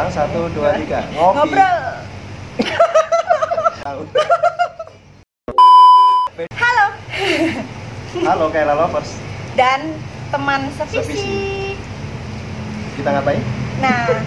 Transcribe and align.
ulang 0.00 0.16
satu 0.16 0.48
dua 0.56 0.80
tiga 0.80 1.04
ngopi. 1.12 1.36
Ngobrol. 1.36 1.76
Halo. 6.56 6.86
Halo 8.24 8.44
Kaila 8.48 8.80
Lovers. 8.80 9.20
Dan 9.60 9.92
teman 10.32 10.72
sevisi. 10.72 11.04
Sevisi. 11.04 11.36
Kita 12.96 13.12
ngapain? 13.12 13.44
Nah, 13.84 14.24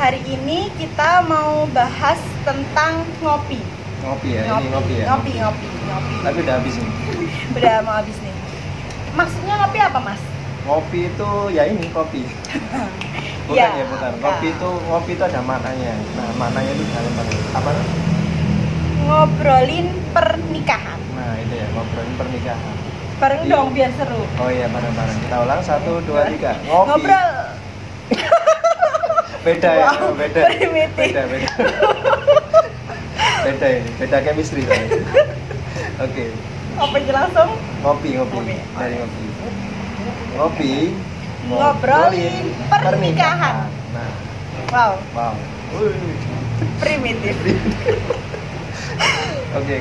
hari 0.00 0.24
ini 0.24 0.72
kita 0.80 1.28
mau 1.28 1.68
bahas 1.76 2.16
tentang 2.48 3.04
ngopi. 3.20 3.60
Ngopi 4.08 4.28
ya. 4.32 4.48
Ini 4.48 4.68
ngopi 4.72 4.92
ya. 4.96 5.12
Ngopi, 5.12 5.32
ngopi, 5.36 5.66
ngopi. 5.92 6.14
Tapi 6.24 6.38
udah 6.40 6.54
habis 6.56 6.74
nih. 6.80 6.92
Udah 7.60 7.84
mau 7.84 8.00
habis 8.00 8.16
nih. 8.16 8.32
Maksudnya 9.12 9.60
ngopi 9.60 9.76
apa, 9.76 10.00
Mas? 10.00 10.22
Ngopi 10.64 11.12
itu 11.12 11.30
ya 11.52 11.68
ini 11.68 11.84
kopi. 11.92 12.24
Bukan 13.42 13.58
Ya, 13.58 13.68
ya, 13.74 13.84
bukan. 13.84 14.10
bukan. 14.14 14.22
Ngopi 14.22 14.48
itu 14.48 14.68
ngopi 14.86 15.10
itu 15.12 15.24
ada 15.24 15.40
maknanya. 15.40 15.92
Nah, 16.14 16.30
maknanya 16.36 16.70
itu 16.70 16.84
dalam. 16.86 17.12
Apa? 17.52 17.70
Ngobrolin 19.02 19.86
pernikahan. 20.10 21.00
Nah, 21.12 21.34
itu 21.36 21.54
ya 21.54 21.66
ngobrolin 21.70 22.14
pernikahan. 22.16 22.74
Bareng 23.18 23.40
Iya. 23.40 23.52
dong 23.52 23.68
biar 23.70 23.90
seru. 23.92 24.22
Oh 24.36 24.48
iya, 24.48 24.66
bareng-bareng. 24.66 25.18
Kita 25.20 25.36
ulang 25.40 25.60
satu 25.60 25.92
dua 26.02 26.26
tiga 26.28 26.54
ngopi. 26.64 26.86
Ngobrol. 26.88 27.30
Beda 29.42 29.70
ya, 29.74 29.86
Wow, 29.90 30.14
beda. 30.14 30.40
primitif. 30.46 31.10
Beda, 31.10 31.22
beda. 31.26 31.50
beda 33.42 33.66
ini, 33.68 33.90
beda 33.98 34.16
chemistry 34.22 34.62
tadi. 34.62 35.02
Oke, 35.98 36.24
Apa 36.72 36.94
aja 36.96 37.12
langsung? 37.12 37.50
ngopi, 37.82 38.08
ngopi. 38.14 38.36
Ngopi. 38.38 38.54
Dari 38.72 38.94
ngopi. 38.96 39.24
Ngopi. 40.32 40.72
Ngobrolin 41.46 42.44
pernikahan. 42.68 43.66
Nah, 43.92 44.10
Wow, 44.72 44.96
wow. 45.12 45.34
Primitif. 46.78 47.36
Oke, 49.52 49.76
oke. 49.76 49.78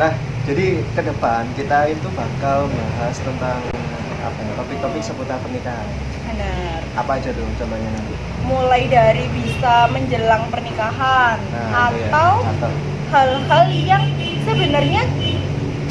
Nah, 0.00 0.12
jadi 0.42 0.66
ke 0.88 1.02
depan 1.04 1.44
kita 1.52 1.92
itu 1.92 2.08
bakal 2.16 2.64
bahas 2.64 3.16
tentang 3.20 3.60
apa 4.18 4.38
ya, 4.40 4.52
topik-topik 4.56 5.02
seputar 5.04 5.36
pernikahan. 5.44 5.84
Benar. 6.24 6.80
Apa 6.96 7.20
aja 7.20 7.28
tuh 7.28 7.44
contohnya 7.58 7.90
nanti? 7.92 8.14
Mulai 8.42 8.82
dari 8.88 9.28
bisa 9.30 9.84
menjelang 9.92 10.48
pernikahan 10.48 11.36
Nah, 11.52 11.92
ya. 11.92 12.08
atau 12.08 12.30
atau 12.56 12.72
hal-hal 13.12 13.64
yang 13.68 14.04
sebenarnya 14.42 15.02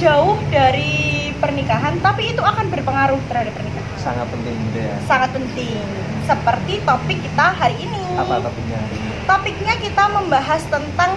jauh 0.02 0.38
dari 0.50 1.30
pernikahan 1.38 2.02
tapi 2.02 2.34
itu 2.34 2.42
akan 2.42 2.74
berpengaruh 2.74 3.22
terhadap 3.30 3.54
pernikahan. 3.54 3.81
Sangat 4.02 4.28
penting 4.34 4.56
gitu 4.70 4.80
ya. 4.82 4.96
Sangat 5.06 5.30
penting. 5.32 5.78
Seperti 6.26 6.74
topik 6.82 7.18
kita 7.22 7.46
hari 7.54 7.78
ini. 7.78 8.02
Apa 8.18 8.42
topiknya 8.42 8.78
hari 8.82 8.96
ini? 8.98 9.12
Topiknya 9.30 9.74
kita 9.78 10.04
membahas 10.10 10.62
tentang 10.68 11.12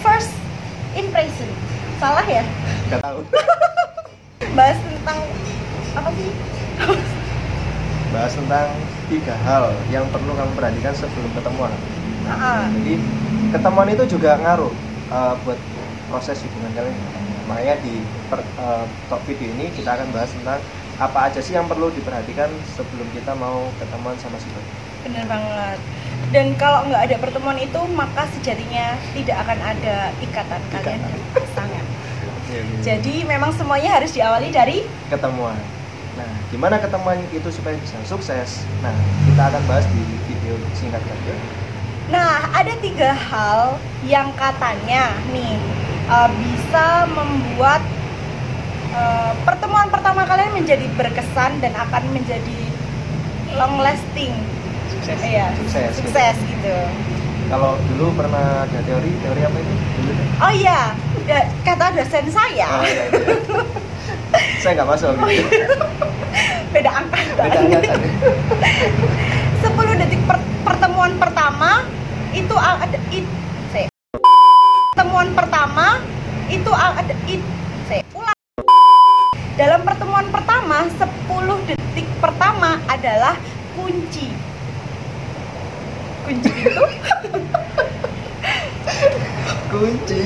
first 0.00 0.32
impression. 0.94 1.50
Salah 1.98 2.24
ya? 2.26 2.46
Gak 2.88 3.02
tahu. 3.02 3.20
Bahas 4.58 4.78
tentang 4.78 5.18
apa 5.98 6.08
sih? 6.14 6.30
Bahas 8.12 8.32
tentang 8.36 8.68
tiga 9.08 9.34
hal 9.46 9.64
yang 9.88 10.04
perlu 10.12 10.32
kamu 10.36 10.52
perhatikan 10.54 10.94
sebelum 10.94 11.30
ketemuan. 11.34 11.72
Ah, 12.28 12.70
Jadi 12.70 13.02
ketemuan 13.50 13.88
itu 13.90 14.04
juga 14.18 14.38
ngaruh 14.38 14.72
uh, 15.10 15.34
buat 15.42 15.58
proses 16.12 16.38
hubungan 16.44 16.70
kalian. 16.76 16.96
Makanya 17.48 17.74
di 17.82 18.04
per, 18.30 18.44
uh, 18.60 18.84
top 19.10 19.24
video 19.26 19.50
ini 19.56 19.72
kita 19.74 19.96
akan 19.96 20.08
bahas 20.14 20.30
tentang 20.30 20.60
apa 21.00 21.32
aja 21.32 21.40
sih 21.40 21.56
yang 21.56 21.64
perlu 21.68 21.88
diperhatikan 21.92 22.52
sebelum 22.76 23.08
kita 23.16 23.32
mau 23.36 23.68
ketemuan 23.80 24.16
sama 24.20 24.36
si 24.36 24.48
boy. 24.52 24.64
bener 25.02 25.24
banget. 25.26 25.78
Dan 26.30 26.46
kalau 26.56 26.86
nggak 26.88 27.02
ada 27.10 27.16
pertemuan 27.18 27.58
itu, 27.58 27.80
maka 27.92 28.24
sejatinya 28.38 28.96
tidak 29.12 29.36
akan 29.44 29.58
ada 29.60 29.96
ikatan 30.22 30.62
kalian 30.70 31.00
dan 31.02 31.20
pasangan. 31.34 31.84
Jadi 32.52 32.72
Jadi 32.84 33.14
memang 33.24 33.50
semuanya 33.56 33.98
harus 34.00 34.12
diawali 34.14 34.48
dari 34.52 34.84
ketemuan. 35.08 35.56
Nah, 36.16 36.28
gimana 36.52 36.76
ketemuan 36.76 37.18
itu 37.32 37.48
supaya 37.48 37.76
bisa 37.80 37.96
sukses? 38.04 38.68
Nah, 38.84 38.92
kita 39.24 39.42
akan 39.48 39.62
bahas 39.64 39.88
di 39.90 40.00
video 40.28 40.54
singkat 40.76 41.00
saja. 41.00 41.34
Nah, 42.12 42.52
ada 42.52 42.76
tiga 42.84 43.16
hal 43.16 43.80
yang 44.04 44.28
katanya 44.36 45.16
nih 45.32 45.56
uh, 46.12 46.28
bisa 46.28 47.08
membuat 47.08 47.80
uh, 48.92 49.32
pertemuan 49.42 49.88
pertama 49.88 50.22
kalian 50.22 50.52
menjadi 50.54 50.86
berkesan 50.92 51.58
dan 51.58 51.72
akan 51.74 52.02
menjadi 52.10 52.58
long 53.54 53.76
lasting. 53.78 54.32
Sukses. 54.92 55.18
Iya, 55.20 55.50
Sukses. 55.56 55.90
gitu. 55.92 56.06
sukses 56.06 56.36
gitu. 56.42 56.76
Kalau 57.48 57.76
dulu 57.90 58.14
pernah 58.14 58.64
ada 58.64 58.80
teori, 58.82 59.12
teori 59.18 59.42
apa 59.42 59.56
itu? 59.56 59.72
Dulu 59.98 60.10
deh. 60.10 60.26
Oh 60.40 60.52
iya, 60.52 60.80
da- 61.22 61.48
kata 61.60 61.92
dosen 61.92 62.26
saya, 62.28 62.68
Oh, 62.70 62.82
iya, 62.82 63.04
iya. 63.04 63.36
Saya 64.62 64.72
nggak 64.78 64.88
masuk 64.88 65.12
gitu. 65.28 65.44
beda 66.72 66.90
angkatan. 66.94 67.34
Beda 67.36 67.58
angkatan. 67.60 68.00
10 69.60 70.00
detik 70.00 70.22
per- 70.24 70.46
pertemuan 70.62 71.12
pertama 71.18 71.84
itu 72.32 72.54
ada 72.56 72.98
it. 73.10 73.26
Pertemuan 74.88 75.28
pertama 75.32 76.00
itu 76.48 76.70
ada 76.70 77.14
it, 77.26 77.42
saya. 77.84 78.00
Ulang. 78.12 78.36
Dalam 79.54 79.80
pertemuan 79.82 80.26
pertama 80.28 80.88
10 80.88 81.68
detik 81.68 82.08
pertama 82.16 82.80
adalah 83.12 83.36
kunci. 83.76 84.28
Kunci 86.22 86.50
itu 86.54 86.84
Kunci. 89.68 90.22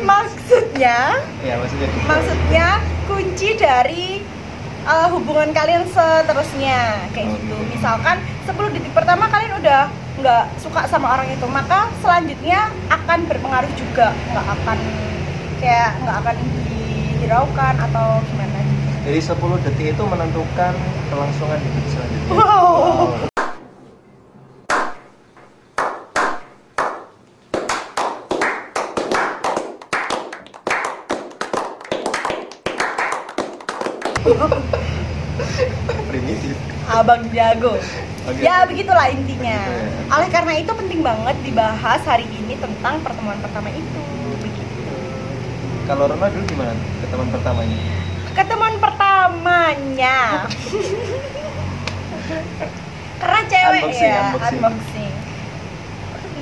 maksudnya 0.00 1.16
Ya, 1.40 1.54
maksudnya 1.56 1.86
gitu. 1.88 2.04
maksudnya 2.04 2.66
kunci 3.04 3.48
dari 3.56 4.06
uh, 4.84 5.08
hubungan 5.10 5.48
kalian 5.50 5.84
seterusnya 5.88 7.08
kayak 7.10 7.26
Oh, 7.26 7.36
gitu 7.36 7.52
gitu. 7.52 7.56
misalkan 7.68 8.16
10 8.44 8.52
detik 8.70 8.92
pertama 8.92 9.28
kalian 9.28 9.60
udah 9.60 9.88
nggak 10.14 10.44
suka 10.56 10.84
sama 10.86 11.16
orang 11.16 11.28
itu 11.28 11.44
maka 11.48 11.88
selanjutnya 12.00 12.68
akan 12.88 13.18
berpengaruh 13.26 13.72
juga 13.74 14.12
nggak 14.30 14.46
akan 14.54 14.78
kayak 15.58 15.90
nggak 16.00 16.16
akan 16.22 16.36
dihiraukan 16.68 17.74
atau 17.82 18.06
gimana. 18.24 18.60
Jadi 19.04 19.20
10 19.20 19.36
detik 19.60 19.86
itu 19.92 20.02
menentukan 20.02 20.72
kelangsungan 21.12 21.60
hidup 21.60 21.84
selanjutnya. 21.92 22.32
Wow. 22.32 23.28
Primitif. 36.08 36.56
abang 36.84 37.24
jago 37.32 37.74
Oke. 38.24 38.40
ya 38.40 38.62
begitulah 38.64 39.08
intinya 39.08 39.56
Begitu 39.58 39.82
ya. 40.04 40.14
oleh 40.14 40.28
karena 40.30 40.52
itu 40.54 40.72
penting 40.72 41.00
banget 41.00 41.36
dibahas 41.42 42.00
hari 42.04 42.28
ini 42.28 42.54
tentang 42.56 43.00
pertemuan 43.00 43.40
pertama 43.40 43.68
itu 43.68 44.00
begitu 44.38 44.84
Kalau 45.84 46.06
Rona 46.06 46.28
dulu 46.28 46.44
gimana 46.46 46.72
ketemuan 47.02 47.28
pertamanya? 47.32 47.78
ketemuan 48.34 48.74
pertamanya 49.44 50.48
karena 53.20 53.40
cewek 53.44 53.82
Unboxing, 53.84 54.08
ya 54.08 54.20
unboxing. 54.24 54.56
unboxing 54.56 55.12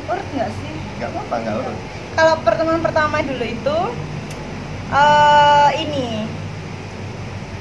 urut 0.02 0.28
nggak 0.30 0.50
sih 0.52 0.72
Gak 0.98 1.08
apa-apa, 1.10 1.34
nggak 1.42 1.54
urut. 1.58 1.76
kalau 2.14 2.34
pertemuan 2.46 2.80
pertama 2.80 3.16
dulu 3.22 3.42
itu 3.44 3.78
eh 4.92 5.70
ini 5.82 6.06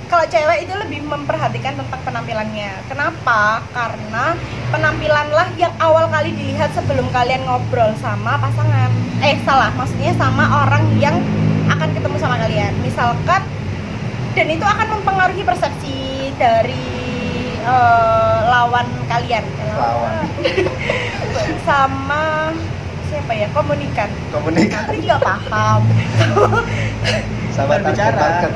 kalau 0.06 0.28
cewek 0.28 0.68
itu 0.68 0.74
lebih 0.76 1.08
memperhatikan 1.08 1.80
tentang 1.80 2.04
penampilannya. 2.04 2.84
Kenapa? 2.92 3.64
Karena 3.72 4.36
penampilanlah 4.68 5.56
yang 5.56 5.72
awal 5.80 6.12
kali 6.12 6.36
dilihat 6.36 6.76
sebelum 6.76 7.08
kalian 7.16 7.48
ngobrol 7.48 7.96
sama 8.04 8.36
pasangan. 8.36 8.92
Eh 9.24 9.40
salah, 9.48 9.72
maksudnya 9.72 10.12
sama 10.20 10.68
orang 10.68 10.84
yang 11.00 11.16
akan 11.72 11.96
ketemu 11.96 12.20
sama 12.20 12.36
kalian. 12.44 12.76
Misalkan 12.84 13.40
dan 14.32 14.48
itu 14.48 14.64
akan 14.64 14.88
mempengaruhi 14.96 15.44
persepsi 15.44 15.98
dari 16.36 16.84
eh, 17.60 18.40
lawan 18.46 18.88
kalian. 19.06 19.44
Lawan. 19.72 20.26
sama 21.68 22.52
siapa 23.08 23.32
ya 23.34 23.48
komunikan 23.52 24.10
Komunikasi. 24.30 24.84
aku 24.84 24.94
juga 24.98 25.18
paham 25.20 25.82
Sama 27.52 27.76
Lawan 27.76 27.84
bicara. 27.86 28.18
target. 28.18 28.54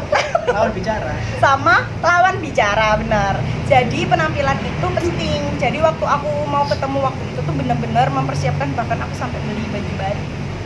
lawan 0.50 0.72
bicara 0.74 1.12
sama 1.38 1.76
lawan 2.00 2.36
bicara 2.42 2.98
benar 2.98 3.38
jadi 3.64 4.02
penampilan 4.02 4.58
itu 4.58 4.86
penting 4.90 5.40
jadi 5.56 5.78
waktu 5.78 6.02
aku 6.02 6.26
mau 6.44 6.66
ketemu 6.66 6.98
waktu 7.00 7.22
itu 7.24 7.40
tuh 7.40 7.54
bener-bener 7.54 8.06
mempersiapkan 8.10 8.74
bahkan 8.74 8.98
aku 8.98 9.14
sampai 9.14 9.38
beli 9.42 9.62
baju 9.68 9.92
baru 9.96 10.24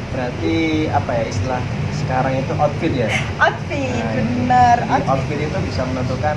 Berarti 0.09 0.57
apa 0.89 1.11
ya 1.13 1.25
istilah 1.27 1.63
sekarang 2.05 2.33
itu 2.37 2.53
outfit 2.61 2.93
ya? 2.93 3.09
outfit 3.41 3.89
Nah, 4.45 4.77
Jadi 4.77 4.93
outfit 4.93 5.09
outfit 5.09 5.39
itu 5.41 5.59
bisa 5.65 5.83
menentukan 5.89 6.37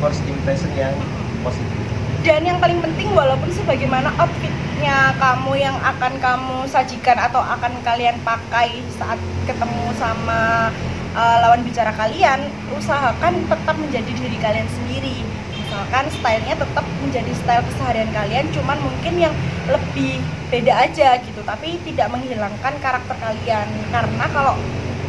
first 0.00 0.20
impression 0.24 0.70
yang 0.74 0.96
positif. 1.44 1.76
dan 2.24 2.40
yang 2.40 2.56
paling 2.56 2.80
penting 2.80 3.12
walaupun 3.12 3.52
sebagaimana 3.52 4.08
outfitnya 4.16 5.12
kamu 5.20 5.60
yang 5.60 5.76
akan 5.76 6.12
kamu 6.24 6.64
sajikan 6.64 7.20
atau 7.20 7.36
akan 7.44 7.72
kalian 7.84 8.16
pakai 8.24 8.80
saat 8.96 9.20
ketemu 9.44 9.92
sama 10.00 10.72
uh, 11.12 11.36
lawan 11.44 11.60
bicara 11.60 11.92
kalian 11.92 12.48
usahakan 12.72 13.44
tetap 13.44 13.76
menjadi 13.76 14.08
diri 14.08 14.40
kalian 14.40 14.64
sendiri 14.72 15.20
misalkan 15.52 16.04
stylenya 16.08 16.56
tetap 16.56 16.84
menjadi 17.04 17.32
style 17.44 17.64
keseharian 17.68 18.10
kalian 18.16 18.46
cuman 18.56 18.78
mungkin 18.80 19.14
yang 19.20 19.34
lebih 19.68 20.16
beda 20.48 20.86
aja 20.86 21.20
gitu 21.20 21.40
tapi 21.44 21.76
tidak 21.84 22.08
menghilangkan 22.08 22.74
karakter 22.80 23.16
kalian 23.20 23.68
karena 23.92 24.24
kalau 24.32 24.54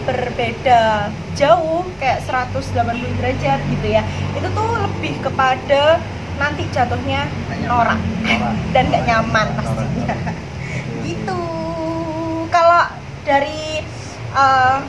berbeda 0.06 1.10
jauh 1.36 1.84
kayak 2.00 2.24
180 2.24 3.18
derajat 3.20 3.60
gitu 3.70 3.88
ya. 3.90 4.02
Itu 4.38 4.48
tuh 4.54 4.70
lebih 4.86 5.20
kepada 5.26 6.00
nanti 6.36 6.68
jatuhnya 6.72 7.28
norak 7.66 8.00
dan 8.76 8.92
gak 8.92 9.04
nyaman 9.08 9.48
pastinya. 9.58 10.16
Gitu. 11.02 11.42
Kalau 12.54 12.84
dari 13.26 13.84
uh, 14.36 14.80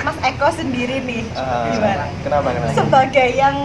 Mas 0.00 0.16
Eko 0.24 0.48
sendiri 0.48 1.04
nih 1.04 1.28
gimana? 1.76 2.08
kenapa 2.24 2.48
kenapa? 2.56 2.72
Sebagai 2.72 3.28
yang 3.36 3.56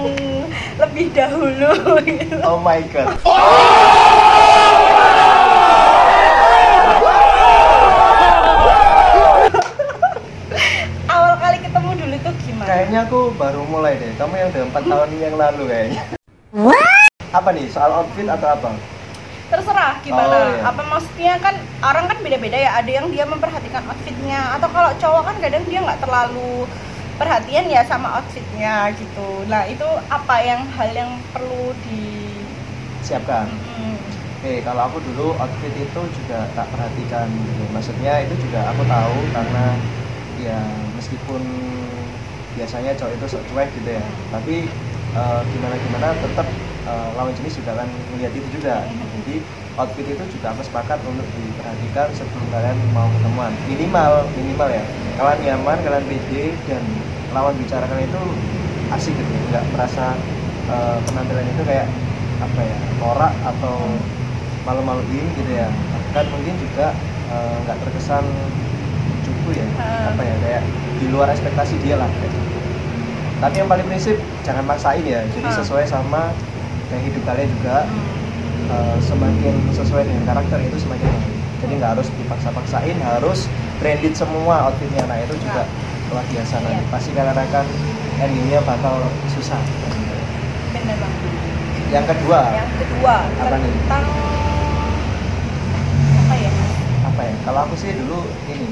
lebih 0.75 1.07
dahulu. 1.15 1.71
Gitu. 2.03 2.37
oh 2.43 2.59
my 2.59 2.83
god. 2.91 3.15
awal 11.07 11.33
kali 11.43 11.57
ketemu 11.63 11.89
dulu 12.03 12.15
tuh 12.19 12.33
gimana 12.43 12.67
kayaknya 12.95 13.11
aku 13.11 13.35
baru 13.35 13.61
mulai 13.67 13.99
deh. 13.99 14.15
Kamu 14.15 14.33
yang 14.39 14.47
udah 14.55 14.63
empat 14.71 14.83
tahun 14.87 15.09
yang 15.19 15.35
lalu 15.35 15.63
kayaknya. 15.67 16.01
Apa 17.35 17.49
nih? 17.51 17.67
Soal 17.67 17.91
outfit 17.91 18.23
atau 18.23 18.47
apa? 18.55 18.71
Terserah 19.51 19.99
gimana? 19.99 20.31
Oh, 20.31 20.47
iya. 20.47 20.63
apa 20.63 20.81
maksudnya? 20.87 21.33
Kan 21.43 21.59
orang 21.83 22.07
kan 22.07 22.17
beda-beda 22.23 22.55
ya. 22.55 22.71
Ada 22.79 22.91
yang 23.03 23.11
dia 23.11 23.27
memperhatikan 23.27 23.83
outfitnya. 23.91 24.55
Atau 24.55 24.71
kalau 24.71 24.95
cowok 24.95 25.23
kan 25.27 25.35
kadang 25.43 25.67
dia 25.67 25.83
nggak 25.83 25.99
terlalu 26.07 26.63
perhatian 27.19 27.67
ya 27.67 27.83
sama 27.83 28.15
outfitnya 28.15 28.95
gitu. 28.95 29.43
Nah 29.51 29.67
itu 29.67 29.87
apa 30.07 30.35
yang 30.39 30.63
hal 30.79 30.89
yang 30.95 31.11
perlu 31.35 31.75
di 31.91 32.31
siapkan. 33.03 33.51
Mm, 33.75 33.99
Oke, 34.39 34.63
kalau 34.63 34.87
aku 34.87 35.03
dulu 35.03 35.35
outfit 35.35 35.73
itu 35.75 36.01
juga 36.15 36.47
tak 36.55 36.71
perhatikan 36.71 37.27
gitu. 37.27 37.63
Maksudnya 37.75 38.23
itu 38.23 38.39
juga 38.39 38.71
aku 38.71 38.87
tahu 38.87 39.19
karena 39.35 39.65
ya 40.39 40.59
meskipun 40.95 41.43
biasanya 42.55 42.91
cowok 42.95 43.13
itu 43.19 43.25
sok 43.29 43.43
cuek 43.51 43.69
gitu 43.75 43.89
ya. 43.99 44.03
Tapi 44.31 44.55
eh, 45.15 45.41
gimana 45.53 45.75
gimana 45.79 46.07
tetap 46.17 46.47
eh, 46.87 47.09
lawan 47.19 47.33
jenis 47.35 47.59
juga 47.59 47.75
akan 47.79 47.87
melihat 48.15 48.33
itu 48.33 48.47
juga. 48.59 48.75
Jadi 49.21 49.35
outfit 49.75 50.07
itu 50.07 50.23
juga 50.39 50.55
aku 50.55 50.61
sepakat 50.63 50.99
untuk 51.03 51.27
diperhatikan 51.35 52.07
sebelum 52.15 52.47
kalian 52.49 52.77
mau 52.95 53.07
ketemuan. 53.19 53.51
Minimal 53.67 54.11
minimal 54.39 54.69
ya. 54.71 54.83
Kalian 55.19 55.39
nyaman, 55.43 55.77
kalian 55.83 56.05
pede 56.07 56.43
dan 56.67 56.83
lawan 57.35 57.53
bicara 57.59 57.83
kalian 57.91 58.07
itu 58.07 58.23
asik 58.95 59.13
gitu. 59.13 59.31
Nggak 59.51 59.63
merasa 59.75 60.15
eh, 60.71 60.97
penampilan 61.11 61.45
itu 61.45 61.63
kayak 61.67 61.87
apa 62.35 62.61
ya 62.67 62.77
norak 62.99 63.33
atau 63.47 63.79
malu-maluin 64.67 65.23
gitu 65.39 65.51
ya 65.55 65.71
kan 66.11 66.25
mungkin 66.31 66.55
juga 66.59 66.91
nggak 67.63 67.77
terkesan 67.85 68.25
cupu 69.45 69.53
ya 69.55 69.65
Ah. 69.77 70.09
apa 70.09 70.21
ya 70.21 70.35
kayak 70.41 70.61
di 70.97 71.05
luar 71.07 71.29
ekspektasi 71.29 71.77
dia 71.79 71.95
lah 71.95 72.09
kayak 72.09 72.33
gitu. 72.33 72.39
tapi 73.37 73.55
yang 73.61 73.69
paling 73.69 73.85
prinsip 73.85 74.17
jangan 74.41 74.65
maksain 74.65 75.05
ya 75.05 75.21
jadi 75.29 75.45
Ah. 75.45 75.55
sesuai 75.55 75.85
sama 75.85 76.33
kayak 76.89 77.03
hidup 77.05 77.21
kalian 77.23 77.49
juga 77.53 77.85
eh, 78.65 78.97
semakin 78.99 79.53
sesuai 79.69 80.03
dengan 80.03 80.23
karakter 80.25 80.57
itu 80.59 80.77
semakin 80.79 81.05
baik 81.05 81.33
jadi 81.55 81.73
nggak 81.77 81.91
harus 81.93 82.07
dipaksa-paksain 82.15 82.97
harus 82.99 83.39
branded 83.77 84.13
semua 84.13 84.65
outfitnya 84.65 85.05
nah 85.05 85.17
itu 85.19 85.37
juga 85.37 85.69
luar 86.09 86.25
biasa 86.25 86.53
nanti 86.59 86.73
Iya. 86.75 86.89
pasti 86.89 87.09
kalian 87.13 87.37
akan 87.37 87.65
endingnya 88.17 88.59
bakal 88.63 88.97
susah 89.29 89.61
bener 90.71 90.97
yang 91.87 92.05
kedua 92.07 92.41
yang 92.51 92.71
kedua 92.75 93.15
Apa 93.29 93.55
nih? 93.55 93.69
tentang 93.77 94.03
apa 96.17 96.33
ya 96.35 96.51
apa 97.05 97.21
ya 97.21 97.33
kalau 97.43 97.59
aku 97.61 97.75
sih 97.77 97.93
dulu 97.93 98.19
ini 98.47 98.65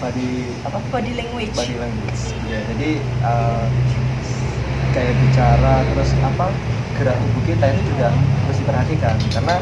body 0.00 0.28
apa? 0.64 0.78
Body 0.90 1.12
language. 1.14 1.52
Body 1.54 1.76
language. 1.76 2.22
Ya 2.48 2.58
jadi 2.72 2.90
eh, 3.04 3.64
kayak 4.90 5.14
bicara 5.22 5.74
terus 5.94 6.10
apa 6.24 6.46
gerak 6.98 7.16
tubuh 7.16 7.42
kita 7.46 7.64
itu 7.70 7.80
juga 7.94 8.08
harus 8.10 8.56
diperhatikan. 8.58 9.14
Karena 9.30 9.56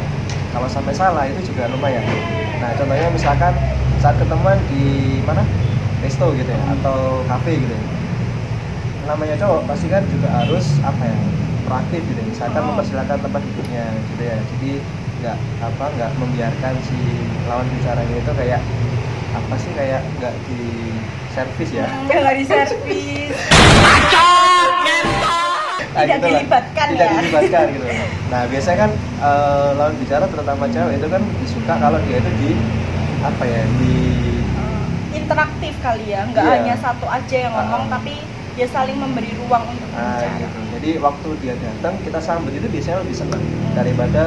kalau 0.54 0.68
sampai 0.70 0.94
salah 0.94 1.26
itu 1.28 1.52
juga 1.52 1.68
lumayan. 1.68 2.02
Nah 2.62 2.70
contohnya 2.78 3.10
misalkan 3.12 3.52
saat 3.98 4.16
ketemuan 4.16 4.56
di 4.70 5.18
mana? 5.26 5.42
Resto 5.98 6.30
gitu 6.30 6.46
ya 6.46 6.62
atau 6.78 7.26
cafe 7.26 7.58
gitu 7.58 7.74
ya. 7.74 7.82
Namanya 9.10 9.34
cowok 9.34 9.66
pasti 9.66 9.90
kan 9.90 10.06
juga 10.06 10.30
harus 10.30 10.78
apa 10.86 11.02
ya 11.02 11.18
proaktif 11.66 12.00
gitu 12.06 12.22
ya. 12.22 12.26
misalkan 12.30 12.62
Oh. 12.62 12.66
mempersilahkan 12.70 13.18
tempat 13.18 13.40
duduknya 13.42 13.84
gitu 14.14 14.22
ya. 14.22 14.38
Jadi 14.38 14.70
nggak 15.18 15.36
apa 15.58 15.84
nggak 15.98 16.10
membiarkan 16.22 16.74
si 16.86 16.98
lawan 17.50 17.66
bicaranya 17.74 18.14
itu 18.14 18.32
kayak 18.38 18.62
apa 19.30 19.54
sih 19.56 19.70
kayak 19.72 20.00
nggak 20.14 20.34
di 20.44 20.60
servis 21.30 21.70
ya 21.70 21.86
Hmm, 21.86 22.06
nggak 22.06 22.34
di 22.34 22.44
servis 22.44 23.34
Nah, 25.88 26.04
Tidak 26.04 26.14
gitu 26.14 26.22
lah. 26.22 26.30
dilibatkan 26.30 26.86
tidak 26.88 27.02
ya. 27.02 27.16
dilibatkan 27.18 27.64
gitu 27.72 27.86
nah 28.28 28.42
biasanya 28.44 28.78
kan 28.78 28.90
eh, 29.18 29.68
lawan 29.74 29.94
bicara 29.96 30.24
terutama 30.26 30.64
cewek 30.68 30.94
itu 30.94 31.08
kan 31.08 31.22
disuka 31.38 31.74
kalau 31.76 31.98
dia 32.00 32.16
itu 32.18 32.30
di 32.36 32.50
apa 33.20 33.44
ya 33.44 33.62
di 33.74 33.94
Eh, 34.38 34.84
interaktif 35.16 35.74
kali 35.80 36.06
ya 36.08 36.22
nggak 36.24 36.38
Iya. 36.40 36.52
hanya 36.54 36.74
satu 36.76 37.06
aja 37.08 37.36
yang 37.40 37.52
ngomong 37.52 37.82
Ah. 37.84 37.98
tapi 37.98 38.14
dia 38.52 38.68
saling 38.68 38.94
memberi 38.94 39.32
ruang 39.38 39.64
untuk 39.66 39.88
nah, 39.88 40.02
berbicara 40.12 40.38
gitu. 40.40 40.58
jadi 40.72 40.90
waktu 41.00 41.28
dia 41.40 41.54
datang 41.56 41.94
kita 42.00 42.20
sambut 42.20 42.52
itu 42.52 42.66
biasanya 42.68 42.98
lebih 43.00 43.16
senang 43.16 43.42
daripada 43.72 44.22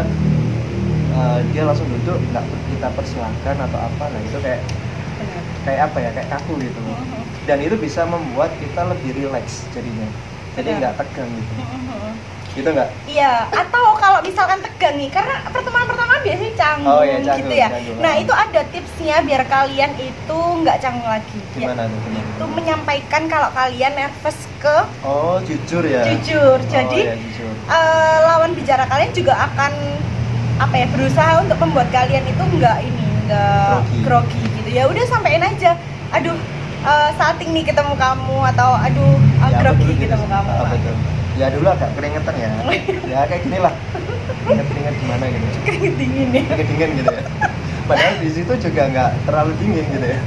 eh, 1.13 1.39
dia 1.47 1.63
langsung 1.63 1.87
duduk 1.89 2.17
nggak 2.27 2.43
kita 2.69 2.87
persilahkan 2.89 3.55
atau 3.61 3.79
apa 3.81 4.03
nah 4.07 4.21
itu 4.21 4.39
kayak. 4.39 4.59
Kayak 5.61 5.81
apa 5.87 5.97
ya 5.99 6.09
kayak 6.11 6.29
kaku 6.29 6.53
gitu 6.57 6.79
Mhm. 6.79 7.21
dan 7.43 7.57
itu 7.57 7.75
bisa 7.75 8.01
membuat 8.03 8.49
kita 8.57 8.81
lebih 8.85 9.09
rileks 9.15 9.65
jadinya 9.71 10.07
jadi 10.51 10.69
nggak 10.75 10.93
tegang 10.97 11.29
gitu 11.29 11.53
Mhm. 11.55 12.11
gitu 12.51 12.69
nggak 12.69 12.89
Iya, 13.07 13.47
atau 13.47 13.95
kalau 13.95 14.19
misalkan 14.19 14.59
tegang 14.59 14.95
nih, 14.95 15.07
karena 15.07 15.39
pertemuan 15.47 15.87
pertama 15.87 16.19
biasanya 16.19 16.53
canggung, 16.53 16.91
Oh, 16.91 16.99
iya, 17.01 17.15
canggung, 17.17 17.37
gitu 17.39 17.53
ya. 17.53 17.69
canggung. 17.69 17.97
Nah 17.97 18.13
itu 18.17 18.33
ada 18.35 18.61
tipsnya 18.67 19.15
biar 19.21 19.43
kalian 19.45 19.91
itu 19.95 20.37
nggak 20.59 20.77
canggung 20.77 21.07
lagi. 21.07 21.39
Ya, 21.55 21.71
gimana 21.71 21.81
tuh 21.85 21.99
gimana? 22.01 22.27
itu 22.27 22.45
menyampaikan 22.49 23.23
kalau 23.27 23.49
kalian 23.51 23.93
nervous 23.93 24.39
ke 24.57 24.77
oh 25.01 25.39
jujur 25.41 25.83
ya 25.85 26.03
jujur. 26.05 26.57
Oh, 26.57 26.67
Jadi 26.67 26.99
ya, 27.01 27.15
jujur. 27.15 27.53
eh, 27.69 28.17
lawan 28.21 28.51
bicara 28.51 28.83
kalian 28.85 29.11
juga 29.11 29.33
akan 29.41 29.71
apa 30.59 30.75
ya 30.75 30.87
berusaha 30.89 31.31
untuk 31.39 31.57
membuat 31.57 31.87
kalian 31.89 32.23
itu 32.23 32.43
nggak 32.51 32.77
ini 32.81 33.00
nggak 33.31 33.71
Grogi. 33.71 33.97
grogi 34.03 34.41
gitu. 34.59 34.69
Ya 34.69 34.83
udah 34.85 35.03
sampein 35.07 35.39
aja. 35.41 35.71
Aduh 36.11 36.35
eh, 36.81 37.09
salting 37.15 37.49
nih 37.51 37.63
ketemu 37.63 37.93
kamu 37.95 38.37
atau 38.51 38.75
aduh 38.75 39.15
eh, 39.15 39.49
Ya, 39.49 39.57
grogi 39.57 39.83
betul, 39.87 39.95
ketemu 40.01 40.25
gitu. 40.25 40.33
kamu. 40.35 40.49
Ah, 40.51 40.67
betul. 40.67 40.95
ya 41.31 41.47
dulu 41.47 41.67
agak 41.69 41.89
keringetan 41.95 42.35
ya. 42.35 42.49
Ya 43.11 43.19
kayak 43.25 43.41
gini 43.41 43.57
lah 43.57 43.73
keringet 44.43 44.67
keringet 44.67 44.95
gimana 44.99 45.23
gitu. 45.25 45.45
Keringet 45.63 45.93
dingin 45.95 46.27
nih 46.29 46.43
keringet 46.45 46.67
dingin 46.67 46.89
gitu 46.99 47.11
ya. 47.11 47.23
Padahal 47.81 48.15
di 48.19 48.29
situ 48.29 48.53
juga 48.61 48.81
nggak 48.87 49.09
terlalu 49.25 49.51
dingin 49.57 49.85
gitu 49.89 50.07
ya. 50.07 50.19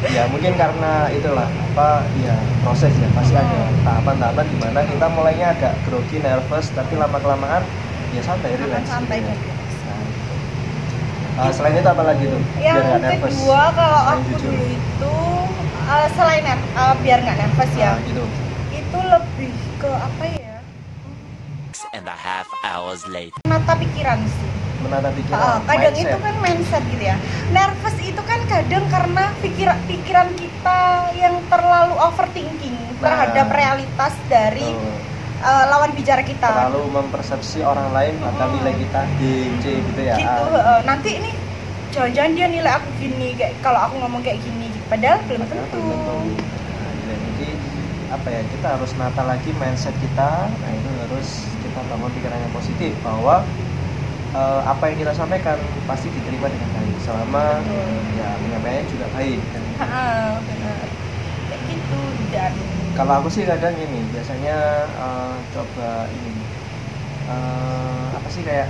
Ya 0.00 0.24
mungkin 0.26 0.56
karena 0.56 1.12
itulah 1.12 1.44
apa 1.44 1.88
ya 2.18 2.32
proses 2.64 2.88
ya 2.90 3.08
pasti 3.12 3.36
ada 3.36 3.52
tahapan-tahapan 3.84 4.46
di 4.48 4.56
mana 4.56 4.80
kita 4.82 5.06
mulainya 5.08 5.46
agak 5.52 5.76
grogi 5.84 6.16
nervous 6.18 6.72
tapi 6.72 6.96
lama 6.96 7.20
kelamaan 7.20 7.60
ya 8.10 8.22
santai 8.24 8.56
relax 8.56 8.88
santai 8.88 9.20
gitu. 9.20 9.28
ya. 9.28 9.54
Uh, 11.36 11.50
selain 11.50 11.74
itu 11.76 11.88
apa 11.88 12.02
lagi 12.04 12.24
tuh 12.24 12.40
yang 12.56 12.76
biar 12.76 12.86
nggak 12.88 13.00
nervous 13.04 13.34
kedua 13.36 13.62
kalau 13.72 14.00
Selain 14.00 14.10
aku 14.10 14.30
jujur. 14.32 14.50
dulu 14.50 14.64
itu 14.66 15.14
eh, 15.86 16.08
selain 16.14 16.44
eh, 16.46 16.58
biar 16.98 17.18
nggak 17.20 17.38
nervous 17.38 17.72
ya 17.74 17.90
Nah, 17.90 18.02
gitu 18.04 18.24
itu 18.72 18.98
lebih 19.00 19.52
ke 19.76 19.90
apa 19.90 20.24
ya 20.28 20.56
and 21.90 22.06
a 22.06 22.14
half 22.16 22.46
hours 22.62 23.02
later. 23.06 23.38
mata 23.44 23.74
pikiran 23.74 24.18
sih 24.20 24.50
menata 24.80 25.10
pikiran 25.12 25.36
Ah, 25.36 25.58
kadang 25.62 25.92
mindset. 25.92 26.08
itu 26.08 26.16
kan 26.18 26.34
mindset 26.40 26.82
gitu 26.88 27.04
ya. 27.04 27.16
Nervous 27.50 27.96
itu 28.00 28.22
kan 28.22 28.40
kadang 28.46 28.84
karena 28.88 29.24
pikiran 29.38 29.76
pikiran 29.84 30.28
kita 30.32 30.80
yang 31.14 31.36
terlalu 31.46 31.94
overthinking 32.00 32.72
Nah. 32.96 32.96
terhadap 33.02 33.46
realitas 33.50 34.14
dari. 34.26 34.72
Eh, 35.40 35.64
lawan 35.66 35.90
bicara 35.90 36.22
kita. 36.22 36.46
terlalu 36.46 36.82
mempersepsi 36.90 37.58
orang 37.62 37.90
lain 37.90 38.14
bakal 38.18 38.46
Mm-mm. 38.46 38.56
nilai 38.56 38.74
kita 38.76 39.00
D, 39.16 39.20
C 39.56 39.64
gitu 39.82 40.00
ya 40.00 40.14
Gitu. 40.14 40.44
Eh, 40.52 40.80
nanti 40.84 41.10
ini 41.16 41.30
jangan-jangan 41.90 42.32
dia 42.32 42.46
nilai 42.46 42.72
aku 42.72 42.88
gini 42.94 43.34
kayak 43.34 43.58
kalau 43.58 43.80
aku 43.80 43.94
ngomong 43.98 44.20
kayak 44.20 44.38
gini. 44.40 44.68
Padahal 44.86 45.18
belum 45.24 45.42
Padahal 45.42 45.66
tentu. 45.66 45.80
tentu. 45.80 46.18
Nah, 46.70 46.92
ya. 47.06 47.16
Jadi 47.26 47.48
apa 48.10 48.28
ya 48.28 48.42
kita 48.44 48.66
harus 48.74 48.90
nata 48.94 49.22
lagi 49.22 49.50
mindset 49.54 49.94
kita 49.96 50.30
nah 50.50 50.70
itu 50.70 50.90
harus 51.00 51.28
kita 51.62 51.78
bangun 51.86 52.10
pikiran 52.10 52.38
yang 52.38 52.50
positif 52.50 52.90
bahwa 53.00 53.46
eh, 54.32 54.60
apa 54.66 54.82
yang 54.86 54.98
kita 54.98 55.12
sampaikan 55.14 55.54
pasti 55.84 56.10
diterima 56.10 56.46
dengan 56.46 56.70
baik 56.72 56.96
selama 57.00 57.44
Betul. 57.62 58.18
ya 58.18 58.28
penyampaiannya 58.36 58.84
juga 58.88 59.06
baik 59.14 59.40
kan 59.48 59.62
Ha, 59.80 60.04
benar 60.38 60.84
kayak 61.48 61.60
gitu 61.66 62.00
dan 62.28 62.52
kalau 63.00 63.14
aku 63.16 63.28
sih 63.32 63.48
kadang 63.48 63.72
ini 63.74 64.04
biasanya 64.12 64.56
eh, 64.84 65.34
coba 65.50 66.04
ini 66.06 66.32
eh, 67.24 68.04
apa 68.12 68.28
sih 68.28 68.44
kayak 68.44 68.68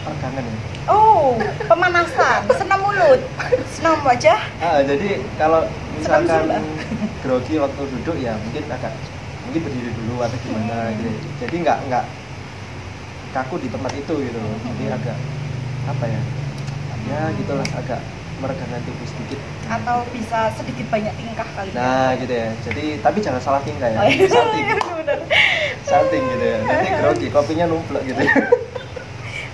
peregangan 0.00 0.40
ya? 0.40 0.56
Oh 0.88 1.36
pemanasan 1.68 2.48
senam 2.56 2.80
mulut 2.80 3.20
senam 3.68 4.00
wajah. 4.00 4.40
Ah, 4.64 4.80
jadi 4.80 5.20
kalau 5.36 5.68
misalkan 5.92 6.64
grogi 7.20 7.60
waktu 7.60 7.82
duduk 8.00 8.16
ya 8.16 8.32
mungkin 8.40 8.64
agak 8.72 8.96
mungkin 9.44 9.60
berdiri 9.60 9.90
dulu 9.92 10.24
atau 10.24 10.38
gimana 10.40 10.88
Hmm. 10.88 10.96
gitu. 10.96 11.10
Jadi 11.44 11.56
nggak 11.60 11.78
nggak 11.92 12.04
kaku 13.36 13.60
di 13.60 13.68
tempat 13.68 13.92
itu 13.92 14.14
gitu. 14.24 14.40
Jadi 14.40 14.84
Hmm. 14.88 14.96
agak 14.96 15.16
apa 15.86 16.04
ya 16.08 16.20
ya 17.06 17.20
gitulah 17.36 17.68
agak 17.76 18.00
meregangkan 18.38 18.80
tubuh 18.84 19.06
sedikit. 19.08 19.38
Atau 19.66 20.04
bisa 20.12 20.52
sedikit 20.54 20.86
banyak 20.92 21.12
tingkah 21.16 21.48
kali. 21.56 21.70
Ya. 21.72 21.80
nah 21.80 22.10
gitu 22.16 22.32
ya. 22.32 22.48
Jadi 22.64 22.84
tapi 23.00 23.18
jangan 23.24 23.40
salah 23.40 23.60
tingkah 23.64 23.88
ya. 23.88 23.98
Oh, 24.00 24.06
iya. 24.06 24.26
salting. 24.28 24.66
Bener. 25.00 25.18
salting 25.86 26.22
gitu 26.22 26.44
ya. 26.44 26.58
Nanti 26.64 26.88
grogi 27.00 27.26
kopinya 27.30 27.64
numplek 27.66 28.02
gitu 28.04 28.20
ya. 28.20 28.34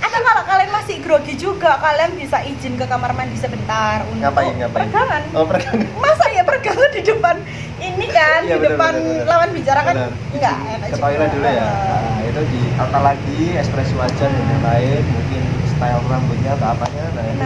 Atau 0.02 0.18
kalau 0.18 0.42
kalian 0.44 0.70
masih 0.74 0.96
grogi 0.98 1.34
juga, 1.38 1.78
kalian 1.78 2.18
bisa 2.18 2.42
izin 2.42 2.74
ke 2.74 2.84
kamar 2.84 3.14
mandi 3.14 3.38
sebentar 3.38 4.02
untuk 4.10 4.28
ngapain 4.28 4.50
ngapain? 4.58 4.90
peregangan. 4.90 5.22
oh 5.32 5.46
peregangan 5.46 5.86
Masa 6.04 6.26
ya 6.34 6.42
peregangan 6.42 6.90
di 6.90 7.02
depan 7.06 7.36
ini 7.78 8.06
kan, 8.10 8.40
Iya, 8.44 8.50
di 8.50 8.58
benar, 8.60 8.70
depan 8.74 8.92
benar, 8.98 9.08
benar. 9.14 9.26
lawan 9.30 9.50
bicara 9.54 9.80
kan 9.86 9.96
enggak 10.34 10.56
enak 10.58 10.88
ke 10.90 10.96
toilet 10.98 11.28
dulu 11.30 11.46
ya. 11.46 11.64
Nah, 11.70 12.18
itu 12.26 12.40
ditata 12.50 12.98
lagi? 12.98 13.40
Ekspresi 13.56 13.94
wajah 13.94 14.26
dan 14.26 14.44
yang 14.50 14.62
lain. 14.66 15.02
Mungkin 15.06 15.42
style 15.82 16.06
rambutnya 16.06 16.54
atau 16.54 16.78
apanya 16.78 17.02
nah 17.10 17.24
itu 17.26 17.42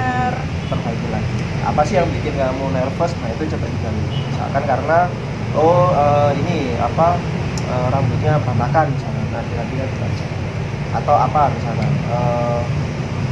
perbaiki 0.69 1.09
lagi. 1.09 1.37
Apa 1.64 1.81
sih 1.88 1.97
yang 1.97 2.05
bikin 2.12 2.37
kamu 2.37 2.69
nervous? 2.69 3.16
Nah 3.25 3.33
itu 3.33 3.49
coba 3.57 3.64
digali. 3.64 4.00
Misalkan 4.28 4.62
karena 4.69 4.99
oh 5.57 5.88
eh, 5.97 6.31
ini 6.45 6.76
apa 6.76 7.16
eh, 7.64 7.87
rambutnya 7.88 8.37
berantakan 8.45 8.93
misalnya 8.93 9.25
nah 9.33 9.40
kita 9.40 9.62
bisa 9.88 10.26
atau 11.00 11.16
apa 11.16 11.49
misalnya 11.49 11.88
eh, 12.12 12.61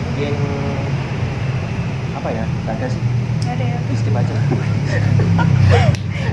mungkin 0.08 0.34
apa 2.16 2.28
ya 2.32 2.44
nggak 2.64 2.74
ada 2.80 2.86
sih. 2.88 3.02
Nggak 3.44 3.54
ada 3.60 3.64
ya. 3.68 3.78
skip 4.00 4.16
aja. 4.16 4.34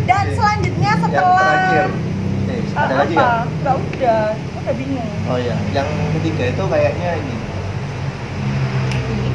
Dan 0.07 0.23
Oke. 0.23 0.31
selanjutnya 0.39 0.87
yang 0.87 1.01
setelah 1.03 1.35
terakhir. 1.43 1.89
Eh, 1.91 2.09
Eh, 2.51 2.59
ada 2.75 2.93
lagi 3.03 3.15
apa? 3.15 3.19
ya 3.19 3.31
Nggak 3.63 3.75
udah, 3.79 4.23
udah 4.59 4.73
bingung. 4.75 5.07
oh 5.27 5.39
ya 5.39 5.55
yang 5.71 5.87
ketiga 6.19 6.43
itu 6.51 6.63
kayaknya 6.67 7.09
ini 7.19 7.35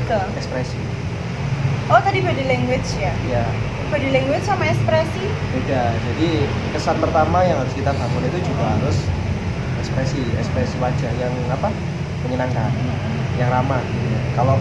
Tiga. 0.07 0.23
ekspresi 0.33 0.79
Oh 1.87 1.99
tadi 1.99 2.19
body 2.19 2.45
language 2.45 2.87
ya. 2.95 3.11
ya 3.27 3.43
Body 3.87 4.11
language 4.11 4.43
sama 4.43 4.67
ekspresi. 4.67 5.27
beda 5.51 5.83
jadi 5.95 6.29
kesan 6.71 6.99
pertama 6.99 7.43
yang 7.43 7.59
harus 7.59 7.71
kita 7.73 7.91
bangun 7.91 8.23
itu 8.25 8.39
juga 8.45 8.71
harus 8.73 8.99
ekspresi 9.77 10.23
ekspresi 10.37 10.75
wajah 10.79 11.11
yang 11.13 11.31
apa 11.49 11.71
menyenangkan 12.23 12.71
yang 13.35 13.47
ramah 13.49 13.83
ya. 13.83 14.19
kalau 14.35 14.59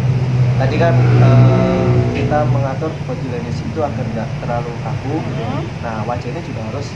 tadi 0.55 0.77
kan 0.77 0.93
eh, 0.97 1.85
kita 2.15 2.41
mengatur 2.49 2.89
body 3.05 3.27
language 3.29 3.61
itu 3.61 3.79
agar 3.81 4.05
nggak 4.07 4.29
terlalu 4.39 4.73
kaku 4.81 5.15
ya. 5.33 5.45
Hmm. 5.45 5.63
nah 5.81 5.95
wajah 6.05 6.25
ini 6.25 6.41
juga 6.41 6.61
harus 6.69 6.89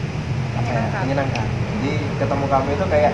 apa 0.56 0.70
ya, 0.70 0.74
Menyenangkan. 0.74 1.02
menyenangkan 1.06 1.48
jadi 1.72 1.92
ketemu 2.18 2.46
kamu 2.46 2.70
itu 2.74 2.86
kayak 2.88 3.14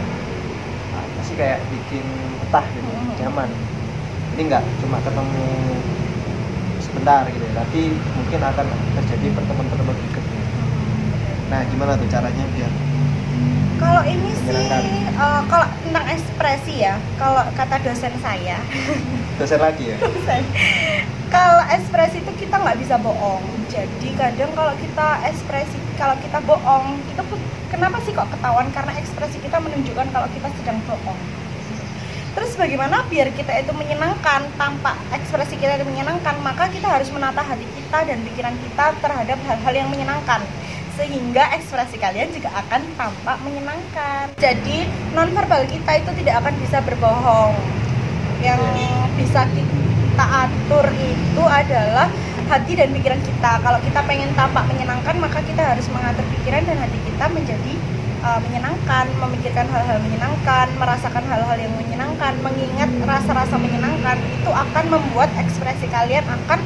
apa 0.91 1.19
sih 1.21 1.35
kayak 1.35 1.59
bikin 1.67 2.05
betah 2.39 2.65
gitu 2.71 2.87
Hmm. 2.87 3.74
Jadi 4.35 4.51
nggak 4.51 4.63
cuma 4.83 4.99
ketemu 4.99 5.47
sebentar 6.83 7.23
gitu 7.31 7.39
ya 7.39 7.53
tapi 7.55 7.79
mungkin 8.19 8.39
akan 8.43 8.67
terjadi 8.99 9.27
pertemuan-pertemuan 9.31 9.95
berikutnya 9.95 10.43
nah 11.47 11.59
gimana 11.71 11.95
tuh 11.95 12.07
caranya 12.11 12.43
biar 12.51 12.71
Kalau 13.75 14.03
ini 14.07 14.31
sih, 14.31 14.55
eh, 14.55 15.41
kalau 15.51 15.67
tentang 15.83 16.07
ekspresi 16.07 16.75
ya, 16.79 16.95
kalau 17.19 17.43
kata 17.59 17.75
dosen 17.83 18.11
saya, 18.23 18.55
dosen 19.39 19.59
lagi 19.59 19.91
ya 19.91 19.97
kalau 21.35 21.59
ekspresi 21.67 22.23
itu 22.23 22.31
kita 22.39 22.55
nggak 22.55 22.79
bisa 22.79 22.95
bohong. 22.95 23.43
Jadi 23.67 24.15
kadang 24.15 24.51
kalau 24.55 24.71
kita 24.79 25.07
ekspresi, 25.27 25.75
kalau 25.99 26.15
kita 26.23 26.39
bohong, 26.47 27.03
kita 27.11 27.21
pun 27.27 27.39
kenapa 27.67 27.99
sih 28.07 28.15
kok 28.15 28.31
ketahuan? 28.31 28.71
Karena 28.71 28.95
ekspresi 28.95 29.43
kita 29.43 29.59
menunjukkan 29.59 30.07
kalau 30.15 30.27
kita 30.31 30.47
sedang 30.55 30.79
bohong. 30.87 31.19
Terus 32.35 32.51
bagaimana 32.59 33.07
biar 33.07 33.31
kita 33.31 33.63
itu 33.63 33.71
menyenangkan 33.71 34.43
tanpa 34.59 34.99
ekspresi 35.15 35.55
kita 35.55 35.79
itu 35.79 35.87
menyenangkan, 35.87 36.35
maka 36.43 36.67
kita 36.67 36.83
harus 36.83 37.07
menata 37.15 37.39
hati 37.39 37.63
kita 37.63 38.03
dan 38.03 38.19
pikiran 38.27 38.51
kita 38.59 38.91
terhadap 38.99 39.39
hal-hal 39.47 39.73
yang 39.73 39.87
menyenangkan 39.87 40.43
sehingga 40.99 41.51
ekspresi 41.55 41.95
kalian 41.95 42.31
juga 42.35 42.51
akan 42.55 42.81
tampak 42.99 43.37
menyenangkan. 43.43 44.35
Jadi 44.35 44.83
nonverbal 45.15 45.63
kita 45.67 46.03
itu 46.03 46.11
tidak 46.23 46.43
akan 46.43 46.53
bisa 46.59 46.77
berbohong. 46.83 47.55
Yang 48.43 48.61
bisa 49.15 49.47
kita 49.47 50.25
atur 50.47 50.87
itu 50.91 51.43
adalah 51.43 52.11
hati 52.51 52.71
dan 52.75 52.91
pikiran 52.91 53.21
kita. 53.23 53.51
Kalau 53.63 53.79
kita 53.79 53.99
pengen 54.03 54.31
tampak 54.35 54.63
menyenangkan, 54.67 55.15
maka 55.19 55.39
kita 55.43 55.63
harus 55.75 55.87
mengatur 55.91 56.23
pikiran 56.39 56.63
dan 56.67 56.77
hati 56.83 56.99
kita 57.03 57.25
menjadi 57.31 57.73
uh, 58.25 58.39
menyenangkan, 58.41 59.05
memikirkan 59.21 59.69
hal-hal 59.69 59.97
menyenangkan, 60.01 60.67
merasakan 60.75 61.23
hal-hal 61.23 61.57
yang 61.57 61.73
menyenangkan, 61.77 62.33
mengingat 62.41 62.89
rasa-rasa 63.05 63.55
menyenangkan 63.55 64.17
itu 64.25 64.49
akan 64.49 64.85
membuat 64.89 65.29
ekspresi 65.37 65.85
kalian 65.87 66.25
akan 66.25 66.59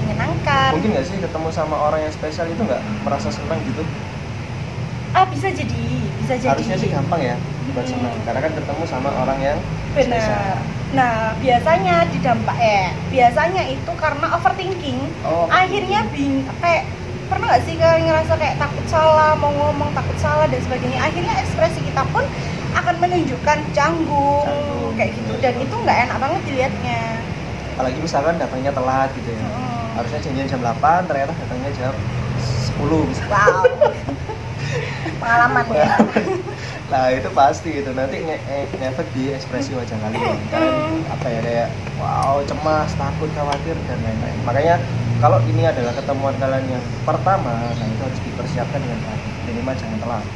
menyenangkan. 0.00 0.70
mungkin 0.72 0.90
nggak 0.96 1.06
sih 1.06 1.16
ketemu 1.20 1.48
sama 1.50 1.76
orang 1.78 2.00
yang 2.02 2.12
spesial 2.12 2.46
itu 2.48 2.60
nggak 2.60 2.80
merasa 3.04 3.28
senang 3.28 3.60
gitu 3.64 3.84
Ah 5.14 5.22
bisa 5.24 5.46
jadi, 5.46 5.86
bisa 6.18 6.34
jadi. 6.34 6.50
harusnya 6.50 6.74
sih 6.74 6.90
gampang 6.90 7.22
ya 7.22 7.36
buat 7.70 7.86
Hmm. 7.86 7.92
senang 7.94 8.14
karena 8.26 8.40
kan 8.42 8.52
ketemu 8.52 8.82
sama 8.84 9.10
orang 9.14 9.38
yang 9.38 9.58
Benar. 9.94 10.10
spesial. 10.10 10.58
Nah 10.90 11.14
biasanya 11.38 11.96
di 12.10 12.18
dampak 12.18 12.56
eh 12.58 12.90
biasanya 13.14 13.62
itu 13.64 13.92
karena 13.94 14.26
overthinking, 14.34 14.98
oh 15.22 15.46
akhirnya 15.46 16.02
bing 16.10 16.42
kayak 16.58 16.90
pernah 17.34 17.46
nggak 17.50 17.62
sih 17.66 17.74
kalian 17.74 18.02
ngerasa 18.06 18.32
kayak 18.38 18.56
takut 18.56 18.84
salah 18.86 19.34
mau 19.34 19.50
ngomong 19.50 19.90
takut 19.90 20.14
salah 20.16 20.46
dan 20.46 20.60
sebagainya? 20.62 21.02
Akhirnya 21.02 21.34
ekspresi 21.42 21.82
kita 21.82 22.06
pun 22.08 22.22
akan 22.74 22.94
menunjukkan 22.98 23.58
canggung, 23.70 24.46
Canggung. 24.46 24.92
kayak 24.94 25.10
gitu. 25.14 25.32
dan 25.38 25.54
itu 25.58 25.74
nggak 25.74 25.98
enak 26.06 26.16
banget 26.18 26.40
dilihatnya. 26.46 27.00
Apalagi 27.74 27.98
misalkan 27.98 28.34
datangnya 28.38 28.70
telat 28.70 29.10
gitu 29.12 29.30
ya. 29.30 29.42
Hmm. 29.42 29.72
harusnya 29.94 30.20
janjian 30.26 30.48
jam 30.50 30.58
8 30.58 31.06
ternyata 31.06 31.30
datangnya 31.38 31.70
jam 31.70 31.94
10 32.74 32.82
misalnya 33.06 33.30
wow. 33.30 33.62
Pengalaman 35.22 35.64
ya. 35.70 35.90
Nah 36.84 37.10
itu 37.10 37.26
pasti 37.32 37.80
gitu 37.80 37.90
nanti 37.90 38.20
nge 38.20 38.36
nge- 38.44 38.70
ngefek 38.76 39.08
di 39.16 39.32
ekspresi 39.32 39.72
wajah 39.72 39.96
kalian. 39.98 40.36
Kalian 40.52 41.02
apa 41.08 41.26
ya 41.26 41.40
kayak 41.40 41.68
wow 41.96 42.38
cemas 42.44 42.90
takut 42.94 43.30
khawatir 43.32 43.74
dan 43.88 43.98
lain-lain. 44.04 44.38
Makanya 44.44 44.74
kalau 45.24 45.40
ini 45.48 45.64
adalah 45.64 45.96
ketemuan 45.96 46.36
kalian 46.36 46.68
yang 46.68 46.84
pertama 47.08 47.56
nah 47.56 47.86
itu 47.88 48.02
harus 48.04 48.20
dipersiapkan 48.28 48.76
dengan 48.76 49.00
baik. 49.08 49.24
Minimal 49.48 49.74
jangan 49.80 49.98
telat. 50.04 50.26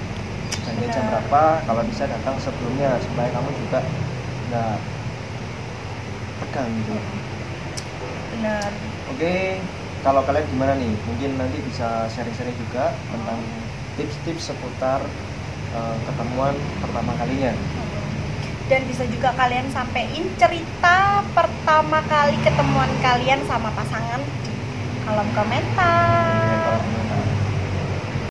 Jangan 0.64 0.88
jam 0.88 1.04
berapa 1.12 1.42
kalau 1.68 1.82
bisa 1.92 2.08
datang 2.08 2.36
sebelumnya 2.40 2.96
supaya 3.04 3.28
kamu 3.36 3.50
juga 3.52 3.84
nggak 4.48 4.76
tegang 6.40 6.70
gitu 6.80 6.96
benar. 8.32 8.70
Oke, 9.12 9.60
kalau 10.00 10.24
kalian 10.24 10.48
gimana 10.56 10.72
nih? 10.80 10.92
Mungkin 11.04 11.30
nanti 11.36 11.58
bisa 11.68 12.08
sharing-sharing 12.08 12.56
juga 12.56 12.96
tentang 13.12 13.44
tips-tips 14.00 14.56
seputar 14.56 15.04
eh, 15.76 15.96
ketemuan 16.08 16.56
pertama 16.80 17.12
kalinya. 17.20 17.52
dan 18.68 18.84
bisa 18.84 19.00
juga 19.08 19.32
kalian 19.32 19.64
sampein 19.72 20.28
cerita 20.36 21.24
pertama 21.32 22.04
kali 22.04 22.36
ketemuan 22.44 22.92
kalian 23.00 23.40
sama 23.48 23.72
pasangan 23.72 24.20
kolom 25.08 25.32
komentar 25.32 26.16